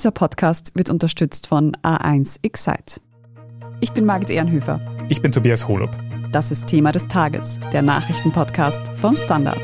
[0.00, 3.02] Dieser Podcast wird unterstützt von A1 Excite.
[3.80, 4.80] Ich bin Margit Ehrenhöfer.
[5.10, 5.90] Ich bin Tobias Holub.
[6.32, 9.60] Das ist Thema des Tages, der Nachrichtenpodcast vom Standard.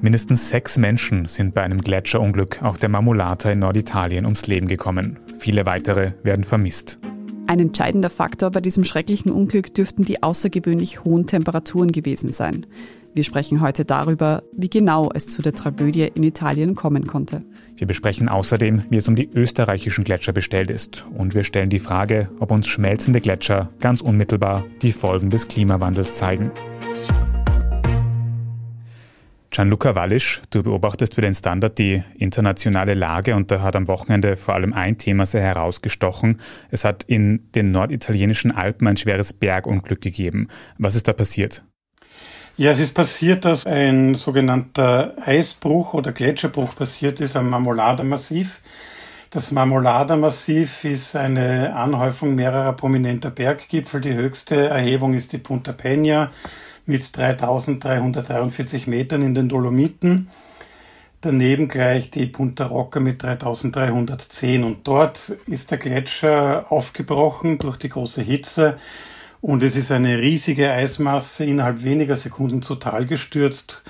[0.00, 5.18] Mindestens sechs Menschen sind bei einem Gletscherunglück auf der Marmolata in Norditalien ums Leben gekommen.
[5.38, 6.98] Viele weitere werden vermisst.
[7.46, 12.66] Ein entscheidender Faktor bei diesem schrecklichen Unglück dürften die außergewöhnlich hohen Temperaturen gewesen sein.
[13.14, 17.44] Wir sprechen heute darüber, wie genau es zu der Tragödie in Italien kommen konnte.
[17.76, 21.06] Wir besprechen außerdem, wie es um die österreichischen Gletscher bestellt ist.
[21.16, 26.16] Und wir stellen die Frage, ob uns schmelzende Gletscher ganz unmittelbar die Folgen des Klimawandels
[26.16, 26.50] zeigen.
[29.54, 34.34] Gianluca Wallisch, du beobachtest für den Standard die internationale Lage und da hat am Wochenende
[34.36, 36.40] vor allem ein Thema sehr herausgestochen.
[36.72, 40.48] Es hat in den norditalienischen Alpen ein schweres Bergunglück gegeben.
[40.78, 41.62] Was ist da passiert?
[42.56, 48.60] Ja, es ist passiert, dass ein sogenannter Eisbruch oder Gletscherbruch passiert ist am Marmolada-Massiv.
[49.30, 54.00] Das Marmolada-Massiv ist eine Anhäufung mehrerer prominenter Berggipfel.
[54.00, 56.30] Die höchste Erhebung ist die Punta Peña
[56.86, 60.28] mit 3343 Metern in den Dolomiten.
[61.20, 67.88] Daneben gleich die Punta Rocca mit 3310 und dort ist der Gletscher aufgebrochen durch die
[67.88, 68.76] große Hitze
[69.40, 73.82] und es ist eine riesige Eismasse innerhalb weniger Sekunden zu Tal gestürzt.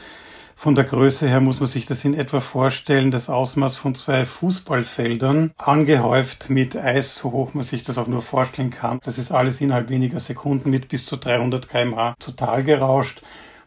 [0.64, 4.24] Von der Größe her muss man sich das in etwa vorstellen, das Ausmaß von zwei
[4.24, 8.98] Fußballfeldern, angehäuft mit Eis, so hoch man sich das auch nur vorstellen kann.
[9.04, 13.20] Das ist alles innerhalb weniger Sekunden mit bis zu 300 kmh total gerauscht.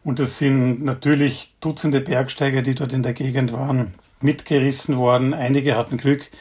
[0.04, 5.36] Und es sind natürlich Dutzende Bergsteiger, die dort in der Gegend waren, mitgerissen worden.
[5.36, 6.32] Einige hatten Glück,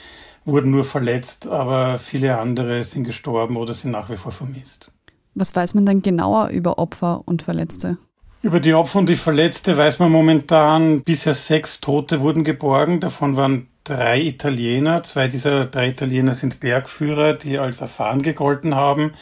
[0.47, 4.91] wurden nur verletzt, aber viele andere sind gestorben oder sind nach wie vor vermisst.
[5.34, 7.99] Was weiß man denn genauer über Opfer und Verletzte?
[8.47, 13.01] Über die Opfer und die Verletzte weiß man momentan, bisher sechs Tote wurden geborgen.
[13.01, 15.03] Davon waren drei Italiener.
[15.03, 19.15] Zwei dieser drei Italiener sind Bergführer, die als erfahren gegolten haben.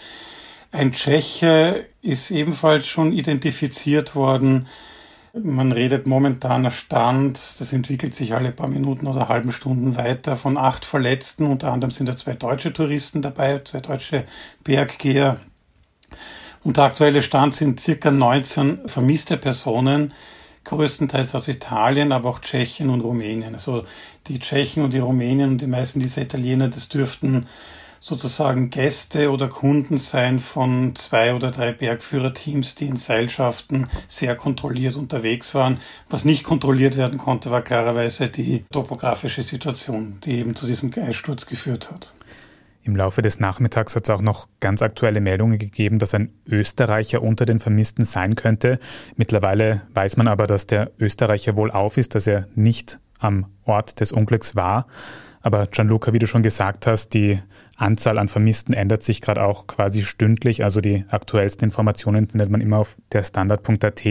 [0.72, 4.66] Ein Tscheche ist ebenfalls schon identifiziert worden.
[5.32, 10.58] Man redet momentaner Stand, das entwickelt sich alle paar Minuten oder halben Stunden weiter, von
[10.58, 11.46] acht Verletzten.
[11.46, 14.24] Unter anderem sind da zwei deutsche Touristen dabei, zwei deutsche
[14.64, 15.38] Berggeher.
[16.64, 20.14] Und der aktuelle Stand sind circa 19 vermisste Personen,
[20.64, 23.54] größtenteils aus Italien, aber auch Tschechien und Rumänien.
[23.54, 23.84] Also
[24.28, 27.46] die Tschechen und die Rumänien und die meisten dieser Italiener, das dürften
[28.00, 34.96] sozusagen Gäste oder Kunden sein von zwei oder drei Bergführerteams, die in Seilschaften sehr kontrolliert
[34.96, 35.80] unterwegs waren.
[36.08, 41.44] Was nicht kontrolliert werden konnte, war klarerweise die topografische Situation, die eben zu diesem Eissturz
[41.44, 42.13] geführt hat.
[42.86, 47.22] Im Laufe des Nachmittags hat es auch noch ganz aktuelle Meldungen gegeben, dass ein Österreicher
[47.22, 48.78] unter den Vermissten sein könnte.
[49.16, 54.00] Mittlerweile weiß man aber, dass der Österreicher wohl auf ist, dass er nicht am Ort
[54.00, 54.86] des Unglücks war.
[55.40, 57.38] Aber Gianluca, wie du schon gesagt hast, die
[57.76, 60.64] Anzahl an Vermissten ändert sich gerade auch quasi stündlich.
[60.64, 64.02] Also die aktuellsten Informationen findet man immer auf der Standard.at.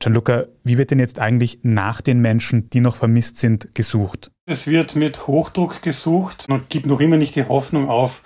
[0.00, 4.31] Gianluca, wie wird denn jetzt eigentlich nach den Menschen, die noch vermisst sind, gesucht?
[4.44, 8.22] Es wird mit Hochdruck gesucht und gibt noch immer nicht die Hoffnung auf,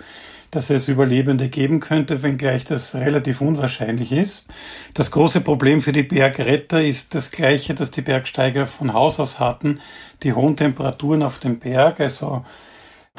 [0.49, 4.47] dass es Überlebende geben könnte, wenngleich das relativ unwahrscheinlich ist.
[4.95, 9.37] Das große Problem für die Bergretter ist das gleiche, das die Bergsteiger von Haus aus
[9.39, 9.79] hatten,
[10.23, 12.43] die hohen Temperaturen auf dem Berg, also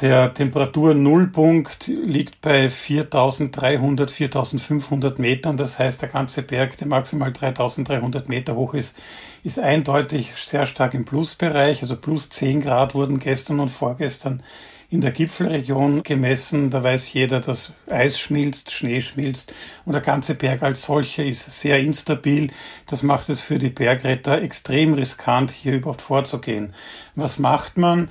[0.01, 5.57] der Temperatur-Nullpunkt liegt bei 4300, 4500 Metern.
[5.57, 8.97] Das heißt, der ganze Berg, der maximal 3300 Meter hoch ist,
[9.43, 11.81] ist eindeutig sehr stark im Plusbereich.
[11.81, 14.43] Also plus 10 Grad wurden gestern und vorgestern
[14.89, 16.69] in der Gipfelregion gemessen.
[16.69, 19.53] Da weiß jeder, dass Eis schmilzt, Schnee schmilzt
[19.85, 22.51] und der ganze Berg als solcher ist sehr instabil.
[22.87, 26.73] Das macht es für die Bergretter extrem riskant, hier überhaupt vorzugehen.
[27.15, 28.09] Was macht man?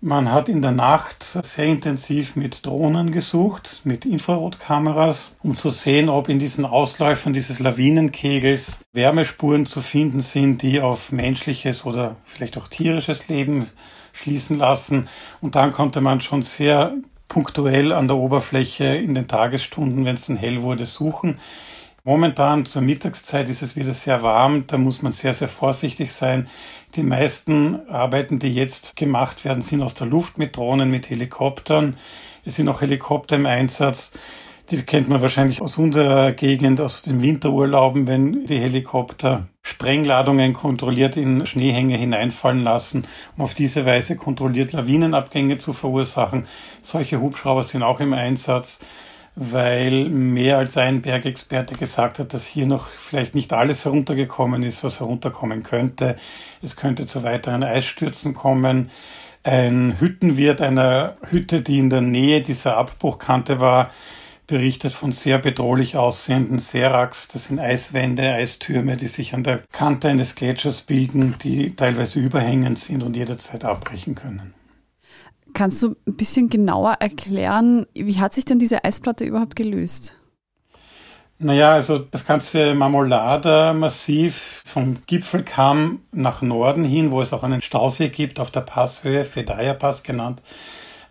[0.00, 6.08] Man hat in der Nacht sehr intensiv mit Drohnen gesucht, mit Infrarotkameras, um zu sehen,
[6.08, 12.58] ob in diesen Ausläufern dieses Lawinenkegels Wärmespuren zu finden sind, die auf menschliches oder vielleicht
[12.58, 13.70] auch tierisches Leben
[14.12, 15.08] schließen lassen.
[15.40, 16.94] Und dann konnte man schon sehr
[17.26, 21.40] punktuell an der Oberfläche in den Tagesstunden, wenn es dann hell wurde, suchen.
[22.08, 26.48] Momentan zur Mittagszeit ist es wieder sehr warm, da muss man sehr, sehr vorsichtig sein.
[26.94, 31.98] Die meisten Arbeiten, die jetzt gemacht werden, sind aus der Luft mit Drohnen, mit Helikoptern.
[32.46, 34.12] Es sind auch Helikopter im Einsatz.
[34.70, 41.18] Die kennt man wahrscheinlich aus unserer Gegend, aus den Winterurlauben, wenn die Helikopter Sprengladungen kontrolliert
[41.18, 43.06] in Schneehänge hineinfallen lassen,
[43.36, 46.46] um auf diese Weise kontrolliert Lawinenabgänge zu verursachen.
[46.80, 48.80] Solche Hubschrauber sind auch im Einsatz.
[49.40, 54.82] Weil mehr als ein Bergexperte gesagt hat, dass hier noch vielleicht nicht alles heruntergekommen ist,
[54.82, 56.16] was herunterkommen könnte.
[56.60, 58.90] Es könnte zu weiteren Eisstürzen kommen.
[59.44, 63.90] Ein Hüttenwirt einer Hütte, die in der Nähe dieser Abbruchkante war,
[64.48, 67.28] berichtet von sehr bedrohlich aussehenden Seracs.
[67.28, 72.80] Das sind Eiswände, Eistürme, die sich an der Kante eines Gletschers bilden, die teilweise überhängend
[72.80, 74.57] sind und jederzeit abbrechen können.
[75.58, 80.14] Kannst du ein bisschen genauer erklären, wie hat sich denn diese Eisplatte überhaupt gelöst?
[81.40, 88.08] Naja, also das ganze Marmolada-Massiv vom Gipfelkamm nach Norden hin, wo es auch einen Stausee
[88.08, 90.44] gibt auf der Passhöhe, Fedaya Pass genannt,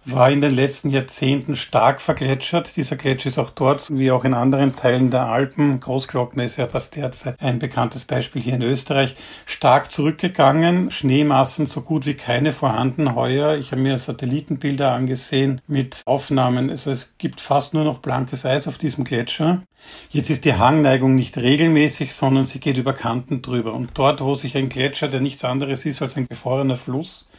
[0.08, 2.76] war in den letzten Jahrzehnten stark vergletschert.
[2.78, 6.66] Dieser Gletscher ist auch dort, wie auch in anderen Teilen der Alpen, Großglockner ist ja
[6.66, 9.16] Pasterze ein bekanntes Beispiel hier in Österreich,
[9.46, 10.92] stark zurückgegangen.
[10.92, 13.58] Schneemassen so gut wie keine vorhanden heuer.
[13.58, 16.70] Ich habe mir Satellitenbilder angesehen mit Aufnahmen.
[16.70, 19.64] Also es gibt fast nur noch blankes Eis auf diesem Gletscher.
[20.10, 23.74] Jetzt ist die Hangneigung nicht regelmäßig, sondern sie geht über Kanten drüber.
[23.74, 27.30] Und dort, wo sich ein Gletscher, der nichts anderes ist als ein gefrorener Fluss,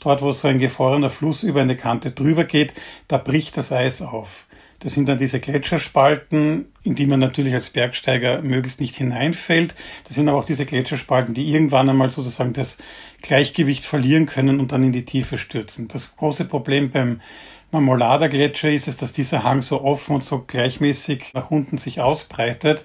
[0.00, 2.74] Dort, wo so ein gefrorener Fluss über eine Kante drüber geht,
[3.08, 4.46] da bricht das Eis auf.
[4.80, 9.74] Das sind dann diese Gletscherspalten, in die man natürlich als Bergsteiger möglichst nicht hineinfällt.
[10.04, 12.76] Das sind aber auch diese Gletscherspalten, die irgendwann einmal sozusagen das
[13.22, 15.88] Gleichgewicht verlieren können und dann in die Tiefe stürzen.
[15.88, 17.22] Das große Problem beim
[17.70, 22.02] Marmolada Gletscher ist es, dass dieser Hang so offen und so gleichmäßig nach unten sich
[22.02, 22.84] ausbreitet,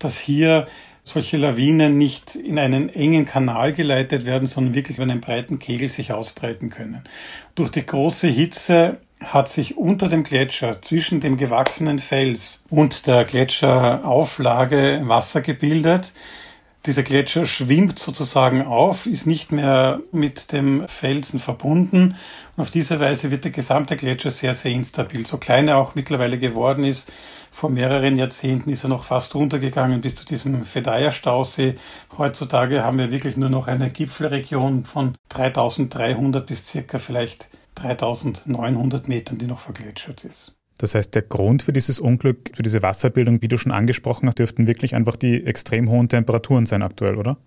[0.00, 0.66] dass hier
[1.06, 5.88] solche Lawinen nicht in einen engen Kanal geleitet werden, sondern wirklich über einen breiten Kegel
[5.88, 7.04] sich ausbreiten können.
[7.54, 13.24] Durch die große Hitze hat sich unter dem Gletscher zwischen dem gewachsenen Fels und der
[13.24, 16.12] Gletscherauflage Wasser gebildet.
[16.86, 22.16] Dieser Gletscher schwimmt sozusagen auf, ist nicht mehr mit dem Felsen verbunden
[22.56, 25.24] und auf diese Weise wird der gesamte Gletscher sehr, sehr instabil.
[25.24, 27.12] So klein er auch mittlerweile geworden ist,
[27.56, 31.76] vor mehreren Jahrzehnten ist er noch fast runtergegangen bis zu diesem Fedaya-Stausee.
[32.18, 39.38] Heutzutage haben wir wirklich nur noch eine Gipfelregion von 3300 bis circa vielleicht 3900 Metern,
[39.38, 40.54] die noch vergletschert ist.
[40.76, 44.38] Das heißt, der Grund für dieses Unglück, für diese Wasserbildung, wie du schon angesprochen hast,
[44.38, 47.38] dürften wirklich einfach die extrem hohen Temperaturen sein aktuell, oder?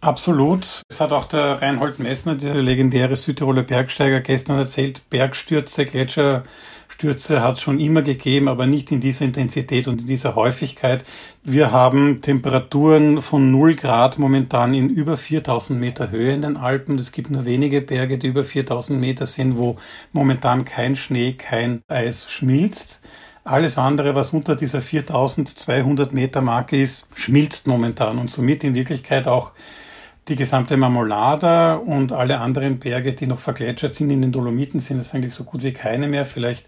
[0.00, 0.82] Absolut.
[0.88, 6.44] Es hat auch der Reinhold Messner, der legendäre Südtiroler Bergsteiger, gestern erzählt, Bergstürze, Gletscher
[6.90, 11.04] Stürze hat es schon immer gegeben, aber nicht in dieser Intensität und in dieser Häufigkeit.
[11.44, 16.98] Wir haben Temperaturen von 0 Grad momentan in über 4000 Meter Höhe in den Alpen.
[16.98, 19.76] Es gibt nur wenige Berge, die über 4000 Meter sind, wo
[20.12, 23.02] momentan kein Schnee, kein Eis schmilzt.
[23.44, 29.28] Alles andere, was unter dieser 4200 Meter Marke ist, schmilzt momentan und somit in Wirklichkeit
[29.28, 29.52] auch
[30.28, 34.98] die gesamte Marmolada und alle anderen Berge, die noch vergletschert sind in den Dolomiten, sind
[34.98, 36.24] es eigentlich so gut wie keine mehr.
[36.24, 36.66] Vielleicht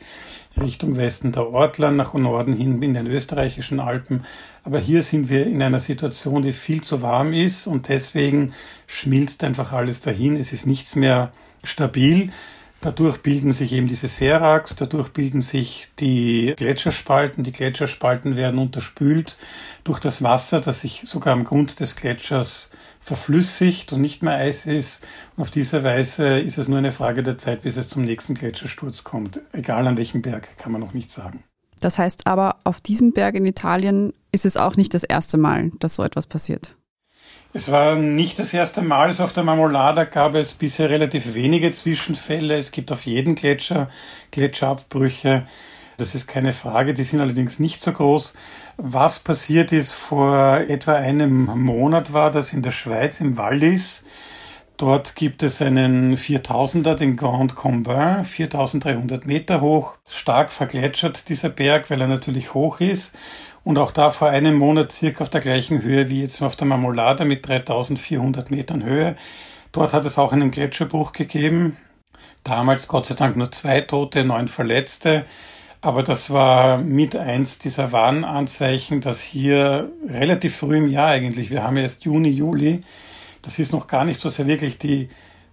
[0.60, 4.24] Richtung Westen der Ortland, nach Norden hin in den österreichischen Alpen.
[4.64, 8.52] Aber hier sind wir in einer Situation, die viel zu warm ist und deswegen
[8.86, 10.36] schmilzt einfach alles dahin.
[10.36, 11.32] Es ist nichts mehr
[11.62, 12.32] stabil.
[12.80, 17.44] Dadurch bilden sich eben diese Seracs, dadurch bilden sich die Gletscherspalten.
[17.44, 19.36] Die Gletscherspalten werden unterspült
[19.84, 22.70] durch das Wasser, das sich sogar am Grund des Gletschers
[23.00, 25.05] verflüssigt und nicht mehr Eis ist.
[25.37, 28.35] Und auf diese Weise ist es nur eine Frage der Zeit, bis es zum nächsten
[28.35, 29.41] Gletschersturz kommt.
[29.52, 31.43] Egal an welchem Berg, kann man noch nicht sagen.
[31.81, 35.73] Das heißt aber, auf diesem Berg in Italien ist es auch nicht das erste Mal,
[35.80, 36.76] dass so etwas passiert.
[37.52, 41.73] Es war nicht das erste Mal, also auf der Marmolada gab es bisher relativ wenige
[41.73, 42.57] Zwischenfälle.
[42.57, 43.90] Es gibt auf jedem Gletscher
[44.30, 45.47] Gletscherabbrüche.
[45.97, 48.35] Das ist keine Frage, die sind allerdings nicht so groß.
[48.82, 54.06] Was passiert ist vor etwa einem Monat war das in der Schweiz im Wallis.
[54.78, 61.90] Dort gibt es einen 4000er, den Grand Combin, 4300 Meter hoch, stark vergletschert dieser Berg,
[61.90, 63.14] weil er natürlich hoch ist.
[63.64, 66.66] Und auch da vor einem Monat circa auf der gleichen Höhe wie jetzt auf der
[66.66, 69.14] Marmolada mit 3400 Metern Höhe.
[69.72, 71.76] Dort hat es auch einen Gletscherbruch gegeben.
[72.44, 75.26] Damals Gott sei Dank nur zwei Tote, neun Verletzte.
[75.82, 81.62] Aber das war mit eins dieser Warnanzeichen, dass hier relativ früh im Jahr eigentlich, wir
[81.62, 82.82] haben erst Juni, Juli,
[83.40, 85.08] das ist noch gar nicht so sehr wirklich die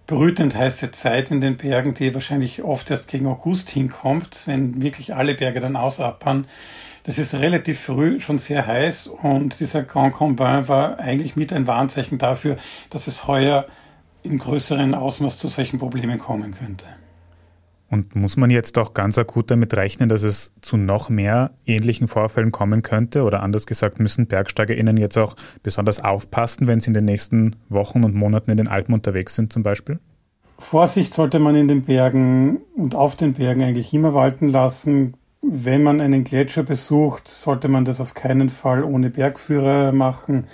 [0.06, 5.14] brütend heiße Zeit in den Bergen, die wahrscheinlich oft erst gegen August hinkommt, wenn wirklich
[5.14, 6.46] alle Berge dann ausappern.
[7.04, 11.66] Das ist relativ früh schon sehr heiß und dieser Grand Combin war eigentlich mit ein
[11.66, 12.58] Warnzeichen dafür,
[12.90, 13.66] dass es heuer
[14.22, 16.84] im größeren Ausmaß zu solchen Problemen kommen könnte.
[17.90, 22.06] Und muss man jetzt auch ganz akut damit rechnen, dass es zu noch mehr ähnlichen
[22.06, 23.22] Vorfällen kommen könnte?
[23.22, 28.04] Oder anders gesagt, müssen BergsteigerInnen jetzt auch besonders aufpassen, wenn sie in den nächsten Wochen
[28.04, 29.98] und Monaten in den Alpen unterwegs sind zum Beispiel?
[30.58, 35.14] Vorsicht sollte man in den Bergen und auf den Bergen eigentlich immer walten lassen.
[35.40, 40.48] wenn man einen Gletscher besucht, sollte man das auf keinen Fall ohne Bergführer machen.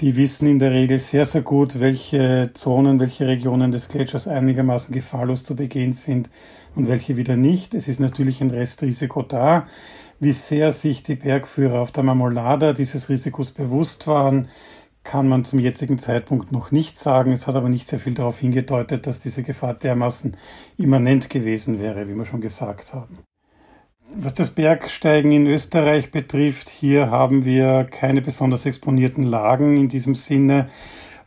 [0.00, 4.92] Die wissen in der Regel sehr, sehr gut, welche Zonen, welche Regionen des Gletschers einigermaßen
[4.92, 6.30] gefahrlos zu begehen sind
[6.74, 7.74] und welche wieder nicht.
[7.74, 9.68] Es ist natürlich ein Restrisiko da.
[10.18, 14.48] Wie sehr sich die Bergführer auf der Marmolada dieses Risikos bewusst waren,
[15.04, 17.30] kann man zum jetzigen Zeitpunkt noch nicht sagen.
[17.30, 20.36] Es hat aber nicht sehr viel darauf hingedeutet, dass diese Gefahr dermaßen
[20.76, 23.18] immanent gewesen wäre, wie wir schon gesagt haben.
[24.16, 30.14] Was das Bergsteigen in Österreich betrifft, hier haben wir keine besonders exponierten Lagen in diesem
[30.14, 30.68] Sinne.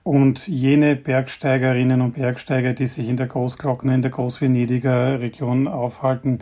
[0.03, 6.39] Und jene Bergsteigerinnen und Bergsteiger, die sich in der Großglockner, in der Großvenediger Region aufhalten,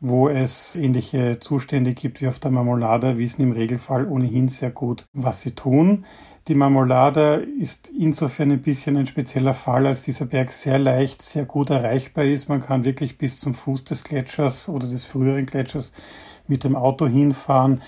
[0.00, 5.04] wo es ähnliche Zustände gibt wie auf der Marmolada, wissen im Regelfall ohnehin sehr gut,
[5.12, 6.06] was sie tun.
[6.48, 11.44] Die Marmolada ist insofern ein bisschen ein spezieller Fall, als dieser Berg sehr leicht, sehr
[11.44, 12.48] gut erreichbar ist.
[12.48, 15.92] Man kann wirklich bis zum Fuß des Gletschers oder des früheren Gletschers
[16.48, 17.80] mit dem Auto hinfahren.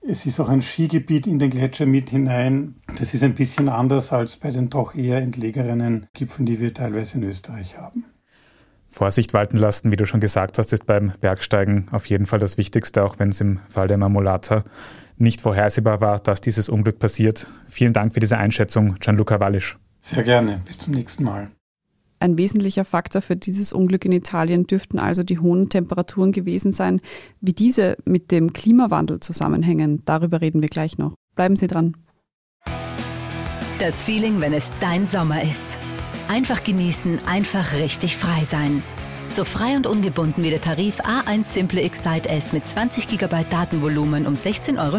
[0.00, 2.76] Es ist auch ein Skigebiet in den Gletscher mit hinein.
[2.98, 7.18] Das ist ein bisschen anders als bei den doch eher entlegerenen Gipfeln, die wir teilweise
[7.18, 8.06] in Österreich haben.
[8.92, 12.58] Vorsicht walten lassen, wie du schon gesagt hast, ist beim Bergsteigen auf jeden Fall das
[12.58, 14.64] Wichtigste, auch wenn es im Fall der Marmolata
[15.16, 17.46] nicht vorhersehbar war, dass dieses Unglück passiert.
[17.68, 19.78] Vielen Dank für diese Einschätzung, Gianluca Wallisch.
[20.00, 20.60] Sehr gerne.
[20.66, 21.50] Bis zum nächsten Mal.
[22.20, 27.00] Ein wesentlicher Faktor für dieses Unglück in Italien dürften also die hohen Temperaturen gewesen sein.
[27.40, 31.14] Wie diese mit dem Klimawandel zusammenhängen, darüber reden wir gleich noch.
[31.34, 31.96] Bleiben Sie dran.
[33.78, 35.71] Das Feeling, wenn es dein Sommer ist.
[36.28, 38.82] Einfach genießen, einfach richtig frei sein.
[39.28, 44.26] So frei und ungebunden wie der Tarif A1 Simple Excite S mit 20 GB Datenvolumen
[44.26, 44.98] um 16,90 Euro.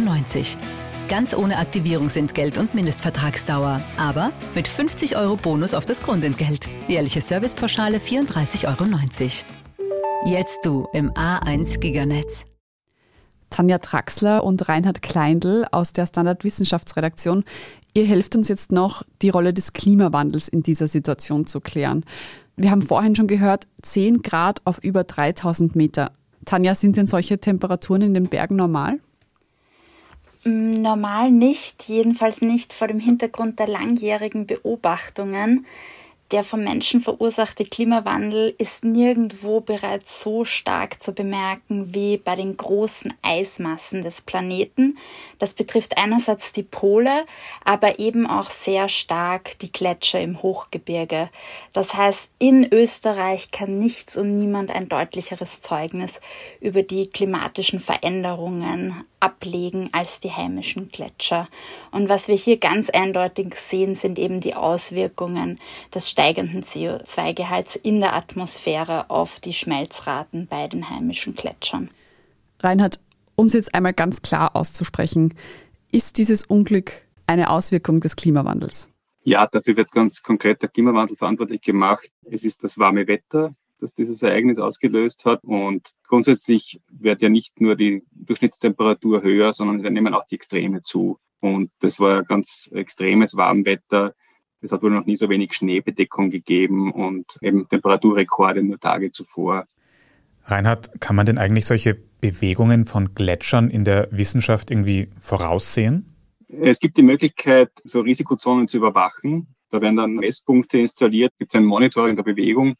[1.09, 3.81] Ganz ohne Aktivierungsentgelt und Mindestvertragsdauer.
[3.97, 6.67] Aber mit 50 Euro Bonus auf das Grundentgelt.
[6.87, 8.89] Jährliche Servicepauschale 34,90 Euro.
[10.25, 12.45] Jetzt du im A1 Giganetz.
[13.53, 17.43] Tanja Traxler und Reinhard Kleindl aus der Standardwissenschaftsredaktion.
[17.93, 22.03] Ihr helft uns jetzt noch, die Rolle des Klimawandels in dieser Situation zu klären.
[22.55, 26.11] Wir haben vorhin schon gehört, 10 Grad auf über 3000 Meter.
[26.45, 28.99] Tanja, sind denn solche Temperaturen in den Bergen normal?
[30.45, 35.67] Mm, normal nicht, jedenfalls nicht vor dem Hintergrund der langjährigen Beobachtungen.
[36.31, 42.57] Der vom Menschen verursachte Klimawandel ist nirgendwo bereits so stark zu bemerken wie bei den
[42.57, 44.97] großen Eismassen des Planeten.
[45.43, 47.25] Das betrifft einerseits die Pole,
[47.65, 51.29] aber eben auch sehr stark die Gletscher im Hochgebirge.
[51.73, 56.21] Das heißt, in Österreich kann nichts und niemand ein deutlicheres Zeugnis
[56.61, 61.49] über die klimatischen Veränderungen ablegen als die heimischen Gletscher.
[61.91, 65.59] Und was wir hier ganz eindeutig sehen, sind eben die Auswirkungen
[65.93, 71.89] des steigenden CO2-Gehalts in der Atmosphäre auf die Schmelzraten bei den heimischen Gletschern.
[72.61, 73.01] Reinhard,
[73.35, 75.33] um es jetzt einmal ganz klar auszusprechen,
[75.91, 76.91] ist dieses Unglück
[77.27, 78.89] eine Auswirkung des Klimawandels?
[79.23, 82.09] Ja, dafür wird ganz konkret der Klimawandel verantwortlich gemacht.
[82.23, 85.43] Es ist das warme Wetter, das dieses Ereignis ausgelöst hat.
[85.43, 90.81] Und grundsätzlich wird ja nicht nur die Durchschnittstemperatur höher, sondern wir nehmen auch die Extreme
[90.81, 91.19] zu.
[91.39, 94.13] Und das war ja ganz extremes Warmwetter.
[94.61, 99.65] Es hat wohl noch nie so wenig Schneebedeckung gegeben und eben Temperaturrekorde nur Tage zuvor.
[100.45, 106.15] Reinhard, kann man denn eigentlich solche Bewegungen von Gletschern in der Wissenschaft irgendwie voraussehen?
[106.47, 109.55] Es gibt die Möglichkeit, so Risikozonen zu überwachen.
[109.69, 112.75] Da werden dann Messpunkte installiert, gibt es ein Monitoring der Bewegung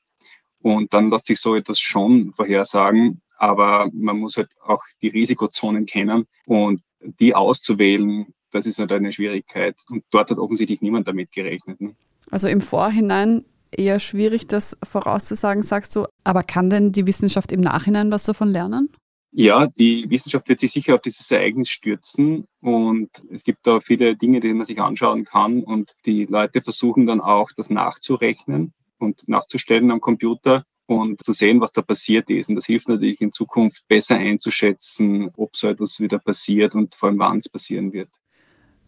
[0.63, 5.85] und dann lässt sich so etwas schon vorhersagen, aber man muss halt auch die Risikozonen
[5.85, 6.81] kennen und
[7.19, 9.75] die auszuwählen, das ist halt eine Schwierigkeit.
[9.89, 11.81] Und dort hat offensichtlich niemand damit gerechnet.
[11.81, 11.95] Ne?
[12.31, 13.43] Also im Vorhinein
[13.77, 16.05] eher schwierig, das vorauszusagen, sagst du.
[16.23, 18.89] Aber kann denn die Wissenschaft im Nachhinein was davon lernen?
[19.35, 24.15] Ja, die Wissenschaft wird sich sicher auf dieses Ereignis stürzen und es gibt da viele
[24.15, 29.27] Dinge, die man sich anschauen kann und die Leute versuchen dann auch, das nachzurechnen und
[29.27, 32.49] nachzustellen am Computer und zu sehen, was da passiert ist.
[32.49, 37.09] Und das hilft natürlich in Zukunft besser einzuschätzen, ob so etwas wieder passiert und vor
[37.09, 38.09] allem wann es passieren wird.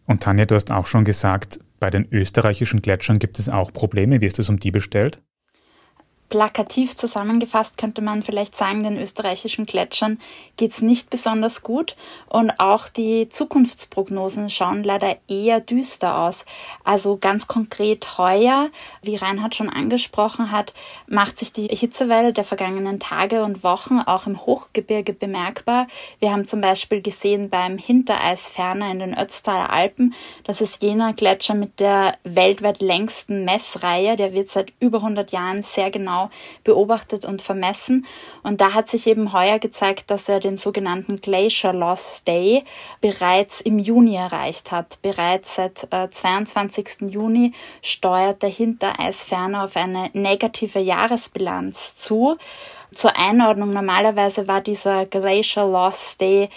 [0.06, 4.20] Und Tanja, du hast auch schon gesagt, bei den österreichischen Gletschern gibt es auch Probleme.
[4.20, 5.22] Wie ist es um die bestellt?
[6.28, 10.18] Plakativ zusammengefasst könnte man vielleicht sagen, den österreichischen Gletschern
[10.56, 11.94] geht's nicht besonders gut
[12.28, 16.44] und auch die Zukunftsprognosen schauen leider eher düster aus.
[16.82, 18.70] Also ganz konkret heuer,
[19.02, 20.74] wie Reinhard schon angesprochen hat,
[21.06, 25.86] macht sich die Hitzewelle der vergangenen Tage und Wochen auch im Hochgebirge bemerkbar.
[26.18, 31.54] Wir haben zum Beispiel gesehen beim Hintereisferner in den Ötztaler Alpen, dass es jener Gletscher
[31.54, 36.30] mit der weltweit längsten Messreihe, der wird seit über 100 Jahren sehr genau genau
[36.64, 38.06] beobachtet und vermessen.
[38.42, 42.64] Und da hat sich eben heuer gezeigt, dass er den sogenannten Glacier Loss Day
[43.00, 45.00] bereits im Juni erreicht hat.
[45.02, 47.10] Bereits seit äh, 22.
[47.10, 52.36] Juni steuert der Hintereisferner auf eine negative Jahresbilanz zu.
[52.92, 56.48] Zur Einordnung, normalerweise war dieser Glacier Loss Day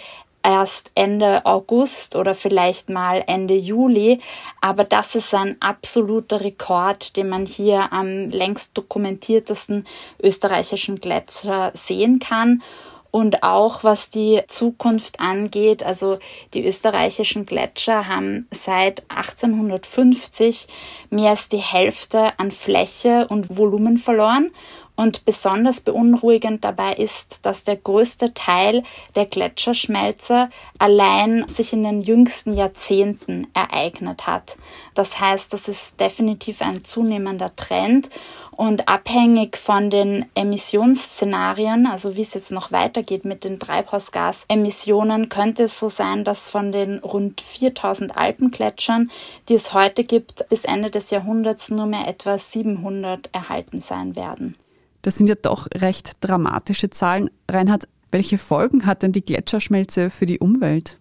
[0.42, 4.20] erst Ende August oder vielleicht mal Ende Juli.
[4.60, 9.86] Aber das ist ein absoluter Rekord, den man hier am längst dokumentiertesten
[10.22, 12.62] österreichischen Gletscher sehen kann.
[13.10, 16.18] Und auch was die Zukunft angeht, also
[16.54, 20.68] die österreichischen Gletscher haben seit 1850
[21.10, 24.52] mehr als die Hälfte an Fläche und Volumen verloren
[25.00, 28.82] und besonders beunruhigend dabei ist, dass der größte Teil
[29.14, 34.58] der Gletscherschmelze allein sich in den jüngsten Jahrzehnten ereignet hat.
[34.92, 38.10] Das heißt, das ist definitiv ein zunehmender Trend
[38.50, 45.62] und abhängig von den Emissionsszenarien, also wie es jetzt noch weitergeht mit den Treibhausgasemissionen, könnte
[45.62, 49.10] es so sein, dass von den rund 4000 Alpengletschern,
[49.48, 54.56] die es heute gibt, bis Ende des Jahrhunderts nur mehr etwa 700 erhalten sein werden.
[55.02, 57.30] Das sind ja doch recht dramatische Zahlen.
[57.48, 60.98] Reinhard, welche Folgen hat denn die Gletscherschmelze für die Umwelt?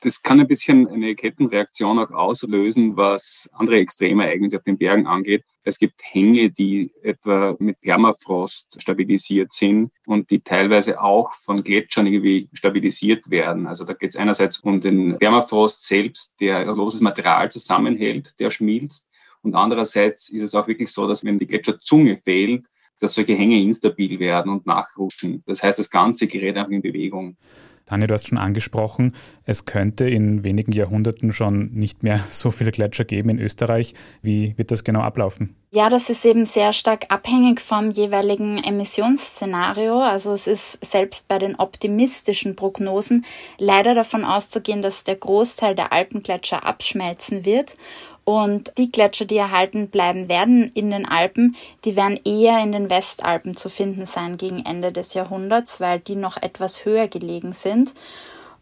[0.00, 5.42] Das kann ein bisschen eine Kettenreaktion auch auslösen, was andere Extremereignisse auf den Bergen angeht.
[5.64, 12.06] Es gibt Hänge, die etwa mit Permafrost stabilisiert sind und die teilweise auch von Gletschern
[12.06, 13.66] irgendwie stabilisiert werden.
[13.66, 19.10] Also da geht es einerseits um den Permafrost selbst, der loses Material zusammenhält, der schmilzt.
[19.42, 22.66] Und andererseits ist es auch wirklich so, dass wenn die Gletscherzunge fehlt,
[23.00, 25.42] dass solche Hänge instabil werden und nachrutschen.
[25.46, 27.36] Das heißt, das ganze gerät einfach in Bewegung.
[27.86, 32.72] Tanja, du hast schon angesprochen, es könnte in wenigen Jahrhunderten schon nicht mehr so viele
[32.72, 33.94] Gletscher geben in Österreich.
[34.22, 35.54] Wie wird das genau ablaufen?
[35.70, 40.00] Ja, das ist eben sehr stark abhängig vom jeweiligen Emissionsszenario.
[40.00, 43.24] Also es ist selbst bei den optimistischen Prognosen
[43.58, 47.76] leider davon auszugehen, dass der Großteil der Alpengletscher abschmelzen wird
[48.26, 52.90] und die Gletscher, die erhalten bleiben werden in den Alpen, die werden eher in den
[52.90, 57.94] Westalpen zu finden sein gegen Ende des Jahrhunderts, weil die noch etwas höher gelegen sind.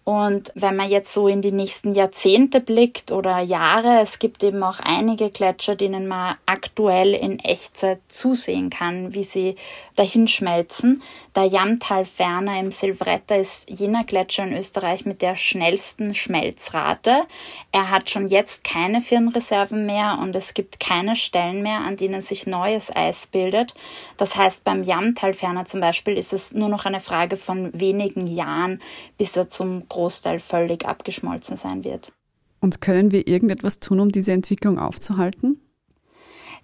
[0.05, 4.63] Und wenn man jetzt so in die nächsten Jahrzehnte blickt oder Jahre, es gibt eben
[4.63, 9.57] auch einige Gletscher, denen man aktuell in Echtzeit zusehen kann, wie sie
[9.97, 11.03] dahinschmelzen.
[11.37, 17.25] Der Jamtal Ferner im Silvretta ist jener Gletscher in Österreich mit der schnellsten Schmelzrate.
[17.73, 22.23] Er hat schon jetzt keine Firnreserven mehr und es gibt keine Stellen mehr, an denen
[22.23, 23.75] sich neues Eis bildet.
[24.17, 28.29] Das heißt, beim Jamtal Ferner zum Beispiel ist es nur noch eine Frage von wenigen
[28.29, 28.81] Jahren,
[29.19, 32.13] bis er zum Großteil völlig abgeschmolzen sein wird.
[32.61, 35.61] Und können wir irgendetwas tun, um diese Entwicklung aufzuhalten?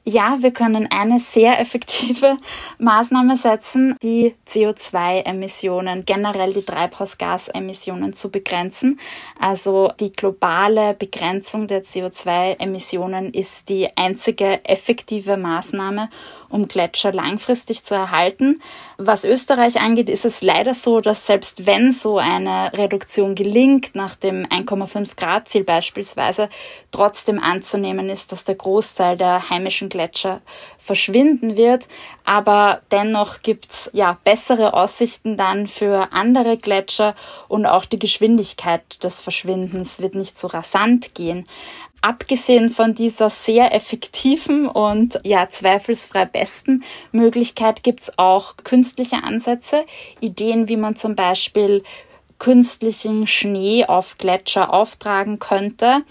[0.04, 2.38] Ja, wir können eine sehr effektive
[2.78, 8.98] Maßnahme setzen, die CO2-Emissionen, generell die Treibhausgasemissionen zu begrenzen.
[9.38, 16.08] Also die globale Begrenzung der CO2-Emissionen ist die einzige effektive Maßnahme,
[16.50, 18.60] um Gletscher langfristig zu erhalten.
[18.98, 24.16] Was Österreich angeht, ist es leider so, dass selbst wenn so eine Reduktion gelingt, nach
[24.16, 26.50] dem 1,5 Grad Ziel beispielsweise,
[26.90, 30.42] trotzdem anzunehmen ist, dass der Großteil der heimischen Gletscher
[30.76, 31.88] verschwinden wird.
[32.24, 37.14] Aber dennoch gibt's ja bessere Aussichten dann für andere Gletscher
[37.48, 41.46] und auch die Geschwindigkeit des Verschwindens wird nicht so rasant gehen
[42.02, 49.84] abgesehen von dieser sehr effektiven und ja zweifelsfrei besten Möglichkeit gibt es auch künstliche Ansätze,
[50.20, 51.82] Ideen, wie man zum Beispiel
[52.38, 56.02] künstlichen Schnee auf Gletscher auftragen könnte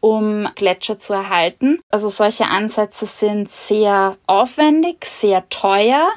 [0.00, 1.80] um Gletscher zu erhalten.
[1.90, 6.08] Also solche Ansätze sind sehr aufwendig, sehr teuer.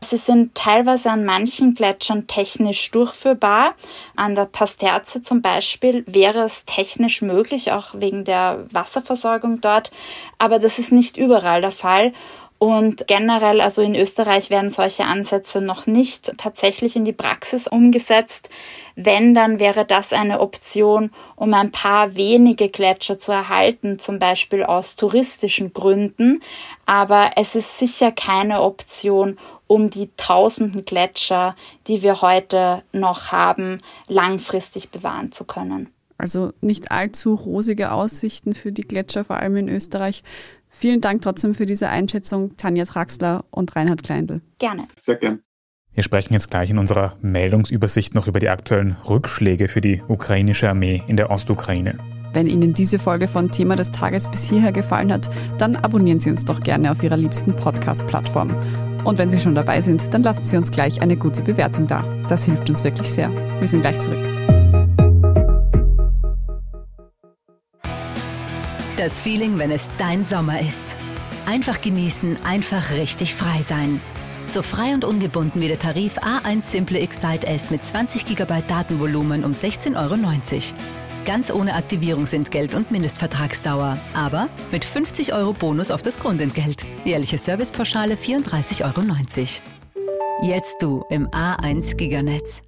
[0.00, 3.74] Sie sind teilweise an manchen Gletschern technisch durchführbar.
[4.16, 9.90] An der Pasterze zum Beispiel wäre es technisch möglich, auch wegen der Wasserversorgung dort.
[10.38, 12.12] Aber das ist nicht überall der Fall.
[12.58, 18.50] Und generell, also in Österreich werden solche Ansätze noch nicht tatsächlich in die Praxis umgesetzt.
[19.00, 24.64] Wenn, dann wäre das eine Option, um ein paar wenige Gletscher zu erhalten, zum Beispiel
[24.64, 26.42] aus touristischen Gründen.
[26.84, 31.54] Aber es ist sicher keine Option, um die tausenden Gletscher,
[31.86, 35.90] die wir heute noch haben, langfristig bewahren zu können.
[36.16, 40.24] Also nicht allzu rosige Aussichten für die Gletscher, vor allem in Österreich.
[40.68, 44.40] Vielen Dank trotzdem für diese Einschätzung, Tanja Traxler und Reinhard Kleindl.
[44.58, 44.88] Gerne.
[44.96, 45.44] Sehr gern.
[45.98, 50.70] Wir sprechen jetzt gleich in unserer Meldungsübersicht noch über die aktuellen Rückschläge für die ukrainische
[50.70, 51.96] Armee in der Ostukraine.
[52.32, 56.30] Wenn Ihnen diese Folge von Thema des Tages bis hierher gefallen hat, dann abonnieren Sie
[56.30, 58.54] uns doch gerne auf Ihrer liebsten Podcast-Plattform.
[59.02, 62.04] Und wenn Sie schon dabei sind, dann lassen Sie uns gleich eine gute Bewertung da.
[62.28, 63.32] Das hilft uns wirklich sehr.
[63.58, 64.24] Wir sind gleich zurück.
[68.96, 70.94] Das Feeling, wenn es dein Sommer ist.
[71.44, 74.00] Einfach genießen, einfach richtig frei sein.
[74.48, 79.44] So frei und ungebunden wie der Tarif A1 Simple Excite S mit 20 GB Datenvolumen
[79.44, 80.16] um 16,90 Euro.
[81.26, 83.98] Ganz ohne Aktivierungsentgelt und Mindestvertragsdauer.
[84.14, 86.86] Aber mit 50 Euro Bonus auf das Grundentgelt.
[87.04, 89.06] Jährliche Servicepauschale 34,90 Euro.
[90.42, 92.62] Jetzt du im A1 Giganetz.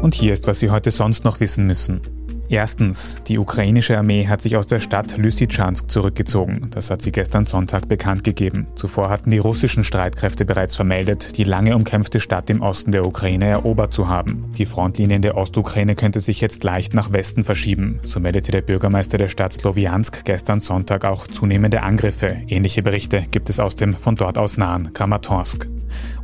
[0.00, 2.17] Und hier ist, was Sie heute sonst noch wissen müssen.
[2.50, 6.68] Erstens, die ukrainische Armee hat sich aus der Stadt Lysychansk zurückgezogen.
[6.70, 8.66] Das hat sie gestern Sonntag bekannt gegeben.
[8.74, 13.46] Zuvor hatten die russischen Streitkräfte bereits vermeldet, die lange umkämpfte Stadt im Osten der Ukraine
[13.46, 14.50] erobert zu haben.
[14.56, 18.00] Die Frontlinie in der Ostukraine könnte sich jetzt leicht nach Westen verschieben.
[18.04, 22.38] So meldete der Bürgermeister der Stadt Sloviansk gestern Sonntag auch zunehmende Angriffe.
[22.46, 25.68] Ähnliche Berichte gibt es aus dem von dort aus nahen Kramatorsk.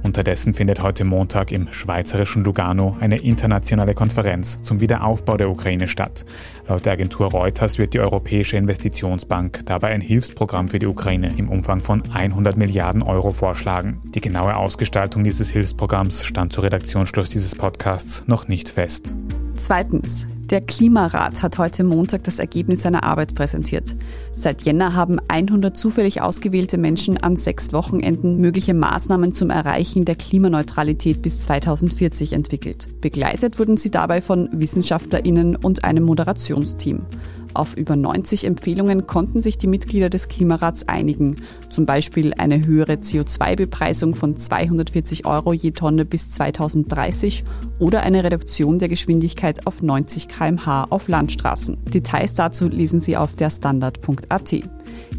[0.02, 6.24] Unterdessen findet heute Montag im schweizerischen Lugano eine internationale Konferenz zum Wiederaufbau der Ukraine statt.
[6.68, 11.48] Laut der Agentur Reuters wird die Europäische Investitionsbank dabei ein Hilfsprogramm für die Ukraine im
[11.48, 14.02] Umfang von 100 Milliarden Euro vorschlagen.
[14.14, 19.14] Die genaue Ausgestaltung dieses Hilfsprogramms stand zu Redaktionsschluss dieses Podcasts noch nicht fest.
[19.56, 20.26] Zweitens.
[20.50, 23.94] Der Klimarat hat heute Montag das Ergebnis seiner Arbeit präsentiert.
[24.36, 30.16] Seit Jänner haben 100 zufällig ausgewählte Menschen an sechs Wochenenden mögliche Maßnahmen zum Erreichen der
[30.16, 32.88] Klimaneutralität bis 2040 entwickelt.
[33.00, 37.06] Begleitet wurden sie dabei von Wissenschaftlerinnen und einem Moderationsteam.
[37.54, 41.36] Auf über 90 Empfehlungen konnten sich die Mitglieder des Klimarats einigen,
[41.70, 47.44] zum Beispiel eine höhere CO2-Bepreisung von 240 Euro je Tonne bis 2030
[47.78, 51.84] oder eine Reduktion der Geschwindigkeit auf 90 km/h auf Landstraßen.
[51.84, 54.54] Details dazu lesen Sie auf der Standard.at.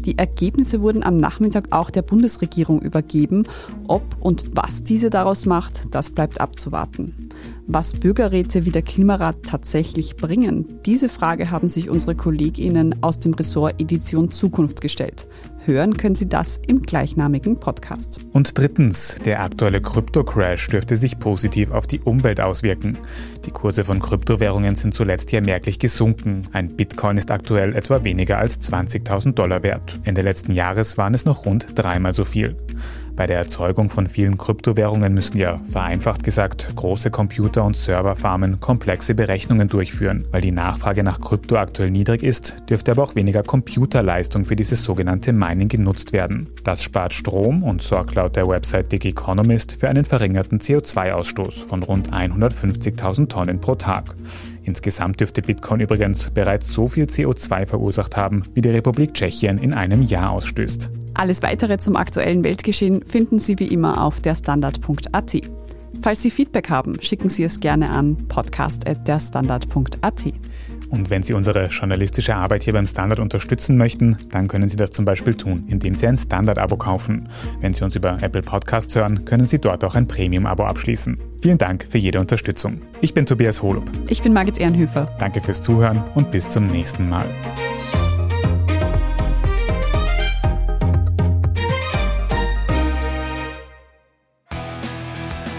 [0.04, 3.44] Die Ergebnisse wurden am Nachmittag auch der Bundesregierung übergeben.
[3.88, 7.30] Ob und was diese daraus macht, das bleibt abzuwarten.
[7.66, 13.34] Was Bürgerräte wie der Klimarat tatsächlich bringen, diese Frage haben sich unsere KollegInnen aus dem
[13.34, 15.26] Ressort Edition Zukunft gestellt.
[15.66, 18.20] Hören können Sie das im gleichnamigen Podcast.
[18.32, 22.98] Und drittens, der aktuelle Krypto-Crash dürfte sich positiv auf die Umwelt auswirken.
[23.44, 26.46] Die Kurse von Kryptowährungen sind zuletzt ja merklich gesunken.
[26.52, 29.98] Ein Bitcoin ist aktuell etwa weniger als 20.000 Dollar wert.
[30.04, 32.54] Ende letzten Jahres waren es noch rund dreimal so viel.
[33.16, 39.14] Bei der Erzeugung von vielen Kryptowährungen müssen ja, vereinfacht gesagt, große Computer und Serverfarmen komplexe
[39.14, 40.26] Berechnungen durchführen.
[40.30, 44.84] Weil die Nachfrage nach Krypto aktuell niedrig ist, dürfte aber auch weniger Computerleistung für dieses
[44.84, 46.50] sogenannte Mining genutzt werden.
[46.62, 51.82] Das spart Strom und sorgt laut der Website Dig Economist für einen verringerten CO2-Ausstoß von
[51.82, 54.14] rund 150.000 Tonnen pro Tag.
[54.64, 59.72] Insgesamt dürfte Bitcoin übrigens bereits so viel CO2 verursacht haben, wie die Republik Tschechien in
[59.72, 60.90] einem Jahr ausstößt.
[61.16, 65.36] Alles weitere zum aktuellen Weltgeschehen finden Sie wie immer auf derstandard.at.
[66.02, 70.24] Falls Sie Feedback haben, schicken Sie es gerne an podcast.derstandard.at.
[70.90, 74.90] Und wenn Sie unsere journalistische Arbeit hier beim Standard unterstützen möchten, dann können Sie das
[74.90, 77.28] zum Beispiel tun, indem Sie ein Standard-Abo kaufen.
[77.60, 81.18] Wenn Sie uns über Apple Podcasts hören, können Sie dort auch ein Premium-Abo abschließen.
[81.40, 82.82] Vielen Dank für jede Unterstützung.
[83.00, 83.90] Ich bin Tobias Holub.
[84.08, 85.10] Ich bin Margit Ehrenhöfer.
[85.18, 87.26] Danke fürs Zuhören und bis zum nächsten Mal.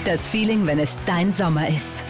[0.07, 2.03] Das Feeling, wenn es dein Sommer ist.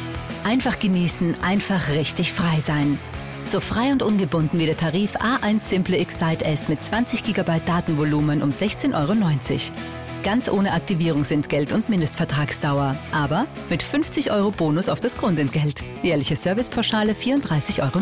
[0.44, 3.00] Einfach genießen, einfach richtig frei sein.
[3.46, 8.44] So frei und ungebunden wie der Tarif A1 Simple Excite S mit 20 GB Datenvolumen
[8.44, 9.16] um 16,90 Euro.
[10.22, 12.96] Ganz ohne Aktivierungsentgelt und Mindestvertragsdauer.
[13.12, 15.84] Aber mit 50 Euro Bonus auf das Grundentgelt.
[16.04, 18.00] Jährliche Servicepauschale 34,90 Euro.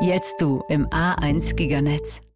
[0.00, 2.27] Jetzt du im A1 Giganetz.